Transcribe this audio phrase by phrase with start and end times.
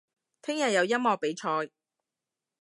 [0.41, 1.71] 聽日有音樂比賽